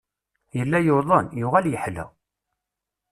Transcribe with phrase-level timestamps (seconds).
[0.57, 2.05] Yella yuḍen, yuɣal yeḥla.